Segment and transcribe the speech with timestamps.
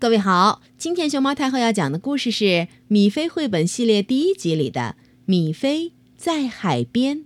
[0.00, 2.44] 各位好，今天熊猫太后要讲的故事是
[2.86, 4.94] 《米菲绘本系列》第一集里的
[5.24, 7.18] 《米菲在海边》，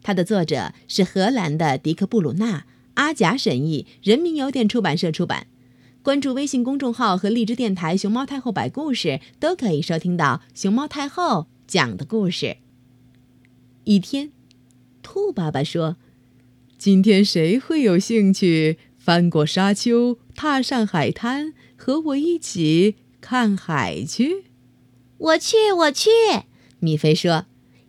[0.00, 5.48] 它的作者是荷兰的迪克·布鲁纳，阿甲审译，人民邮电出版社出版。
[6.00, 12.58] 关注微信公众号和荔枝电台“熊猫太后摆故事”，都可以收听到熊猫太后讲的故事。
[13.82, 14.30] 一天，
[15.02, 15.96] 兔爸爸说
[16.78, 24.44] ：“今天谁会有兴趣翻过沙丘，踏上海滩？”和我一起看海去，
[25.16, 26.10] 我去，我去。
[26.80, 27.46] 米菲说：“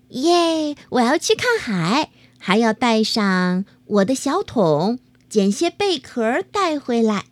[0.09, 7.25] 耶，我要去看海，还要带上我的小桶，捡些贝壳带回来。”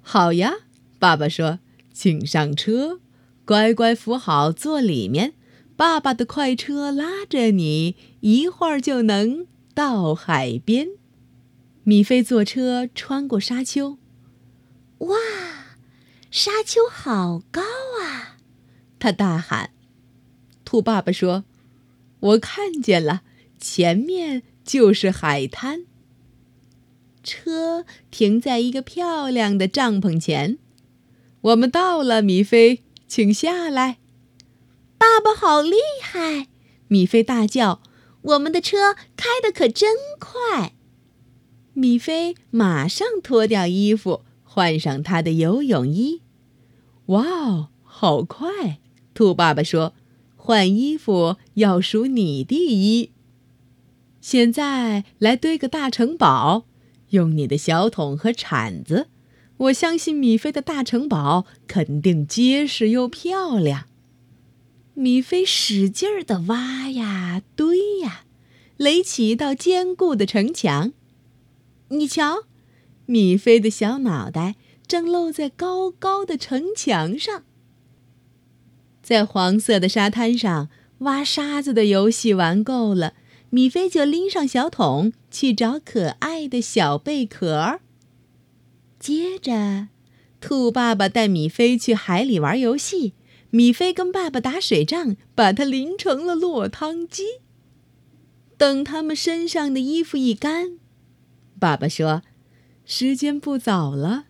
[0.00, 0.54] 好呀，
[0.98, 1.58] 爸爸说
[1.92, 3.00] ：“请上车，
[3.44, 5.34] 乖乖扶好坐里面，
[5.76, 10.88] 爸爸的快车拉着你，一会儿就能到海边。”
[11.84, 13.98] 米菲坐车穿过沙丘。
[14.98, 15.16] 哇，
[16.30, 17.60] 沙丘好高
[18.00, 18.38] 啊！
[19.00, 19.70] 他大喊。
[20.64, 21.44] 兔爸爸说
[22.20, 23.22] ：“我看见了，
[23.58, 25.86] 前面就是海滩。”
[27.24, 30.58] 车停在一个漂亮的帐篷前。
[31.40, 33.98] 我们到了，米菲，请下来。
[34.96, 36.46] 爸爸好厉害！
[36.86, 37.82] 米菲大叫
[38.22, 40.74] ：“我们的车开得可真快！”
[41.74, 44.22] 米菲马上脱掉衣服。
[44.54, 46.20] 换上他的游泳衣，
[47.06, 48.80] 哇哦，好快！
[49.14, 49.94] 兔爸爸说
[50.36, 53.12] ：“换衣服要数你第一。”
[54.20, 56.66] 现在来堆个大城堡，
[57.12, 59.08] 用你的小桶和铲子。
[59.56, 63.84] 我相信米菲的大城堡肯定结实又漂亮。
[64.92, 68.24] 米菲使劲儿地挖呀堆呀，
[68.76, 70.92] 垒起一道坚固的城墙。
[71.92, 72.44] 你瞧。
[73.06, 74.54] 米菲的小脑袋
[74.86, 77.44] 正露在高高的城墙上。
[79.02, 83.14] 在黄色的沙滩上挖沙子的游戏玩够了，
[83.50, 87.80] 米菲就拎上小桶去找可爱的小贝壳。
[88.98, 89.88] 接着，
[90.40, 93.14] 兔爸爸带米菲去海里玩游戏，
[93.50, 97.24] 米菲跟爸爸打水仗，把它淋成了落汤鸡。
[98.56, 100.78] 等他们身上的衣服一干，
[101.62, 102.22] 爸爸说。
[102.84, 104.24] 时间不早了，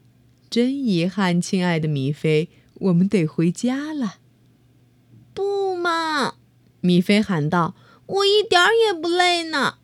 [0.51, 4.17] 真遗憾，亲爱的米菲，我们得回家了。
[5.33, 6.35] 不嘛！
[6.83, 9.79] 米菲喊道：“我一点儿也不累呢。”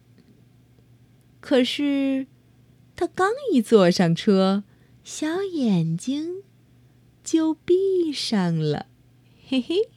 [1.41, 2.27] 可是，
[2.95, 4.65] 他刚一坐上车，
[5.03, 6.43] 小眼睛
[7.25, 8.89] 就闭上了。
[9.47, 9.89] 嘿嘿，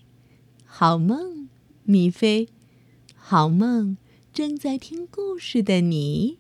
[0.64, 1.50] 好梦，
[1.84, 2.48] 米菲，
[3.18, 3.98] 好梦，
[4.32, 6.38] 正在听故事的你。